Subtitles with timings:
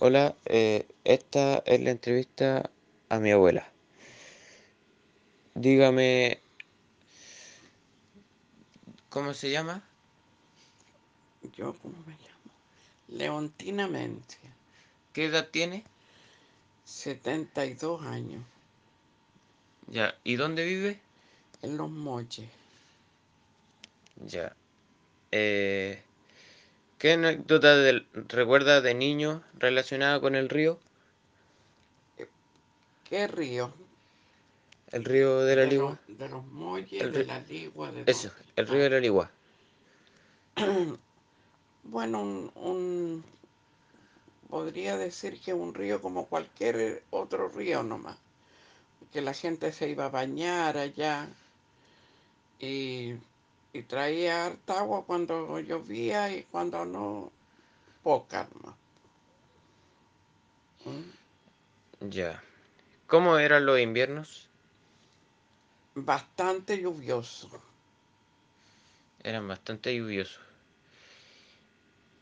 [0.00, 2.70] Hola, eh, esta es la entrevista
[3.08, 3.70] a mi abuela.
[5.54, 6.42] Dígame,
[9.10, 9.82] ¿cómo se llama?
[11.56, 12.54] ¿Yo cómo me llamo?
[13.08, 14.56] Leontina Mencia,
[15.12, 15.84] ¿Qué edad tiene?
[16.84, 18.44] 72 años,
[19.88, 21.00] Ya, ¿y dónde vive?
[21.62, 22.48] en Los Moches.
[24.28, 24.56] Ya.
[25.32, 26.02] Eh,
[27.00, 30.78] ¿qué anécdota del- recuerda de niño relacionada con el río?
[33.08, 33.72] ¿Qué río?
[34.92, 35.98] El río de la de, Ligua.
[36.06, 39.30] de los Molles, El de la Ligua, de Eso, el río de la Ligua.
[41.82, 43.24] Bueno, un, un-
[44.50, 48.18] podría decir que un río como cualquier otro río nomás.
[49.12, 51.28] Que la gente se iba a bañar allá
[52.58, 53.14] y,
[53.72, 57.32] y traía harta agua cuando llovía y cuando no,
[58.02, 58.76] poca nomás.
[60.84, 62.08] ¿Mm?
[62.10, 62.42] Ya.
[63.06, 64.48] ¿Cómo eran los inviernos?
[65.94, 67.50] Bastante lluvioso.
[69.22, 70.40] Eran bastante lluviosos.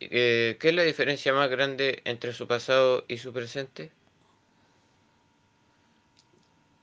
[0.00, 3.92] Eh, ¿qué es la diferencia más grande entre su pasado y su presente?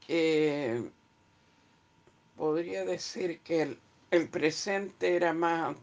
[0.07, 0.89] que
[2.37, 3.79] podría decir que el,
[4.11, 5.75] el presente era más,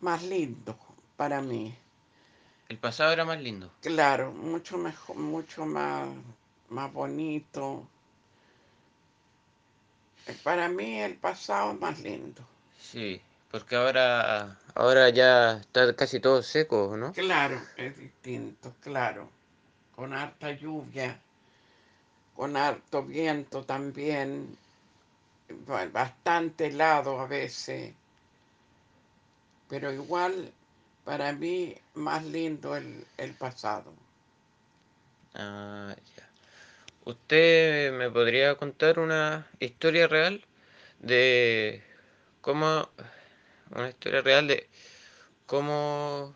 [0.00, 0.76] más lindo
[1.16, 1.76] para mí.
[2.68, 3.70] El pasado era más lindo.
[3.80, 6.08] Claro, mucho mejor, mucho más,
[6.68, 7.86] más bonito.
[10.42, 12.42] Para mí el pasado es más lindo.
[12.80, 13.20] Sí,
[13.50, 17.12] porque ahora, ahora ya está casi todo seco, ¿no?
[17.12, 19.28] Claro, es distinto, claro.
[19.94, 21.20] Con harta lluvia,
[22.34, 24.56] con harto viento también,
[25.92, 27.92] bastante helado a veces,
[29.68, 30.52] pero igual
[31.04, 33.92] para mí más lindo el, el pasado.
[35.34, 36.28] Ah, ya.
[37.04, 40.44] ¿Usted me podría contar una historia real
[41.00, 41.82] de
[42.40, 42.88] cómo,
[43.70, 44.68] una historia real de
[45.46, 46.34] cómo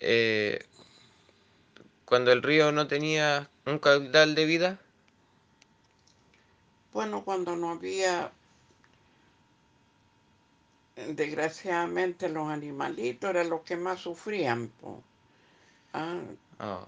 [0.00, 0.64] eh,
[2.04, 4.80] cuando el río no tenía un caudal de vida?
[6.92, 8.30] Bueno, cuando no había,
[10.96, 15.02] desgraciadamente los animalitos eran los que más sufrían, po.
[15.94, 16.20] Ah,
[16.60, 16.86] Oh,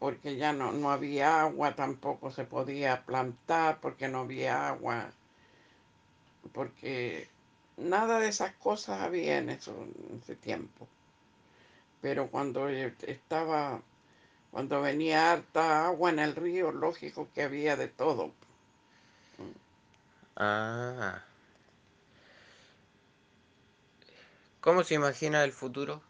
[0.00, 5.10] porque ya no, no había agua, tampoco se podía plantar porque no había agua,
[6.52, 7.28] porque
[7.76, 9.72] nada de esas cosas había en, eso,
[10.10, 10.86] en ese tiempo.
[12.00, 13.80] Pero cuando eh, estaba,
[14.52, 18.32] cuando venía harta agua en el río, lógico que había de todo.
[20.38, 21.22] Ah.
[24.60, 26.02] ¿Cómo se imagina el futuro?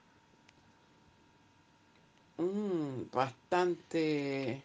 [2.39, 4.63] Mm, bastante,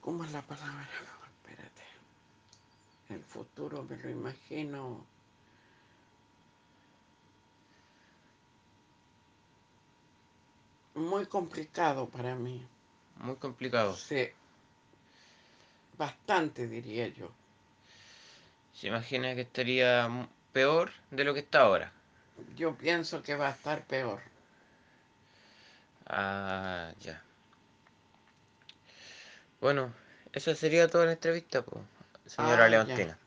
[0.00, 0.88] ¿cómo es la palabra?
[1.42, 1.82] Espérate.
[3.10, 5.04] El futuro me lo imagino
[10.96, 12.66] muy complicado para mí.
[13.18, 13.94] Muy complicado.
[13.94, 14.28] Sí,
[15.98, 17.30] bastante diría yo.
[18.74, 21.92] Se imagina que estaría peor de lo que está ahora.
[22.56, 24.20] Yo pienso que va a estar peor.
[26.06, 27.22] Ah, ya.
[29.60, 29.92] Bueno,
[30.32, 31.82] esa sería toda la entrevista, pues,
[32.26, 32.68] señora Ah.
[32.68, 33.18] Leontina.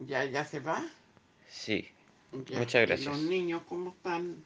[0.00, 0.84] Ya, ya se va.
[1.48, 1.88] Sí,
[2.32, 2.58] Ya.
[2.58, 3.18] muchas ¿Y los gracias.
[3.18, 4.44] niños cómo están?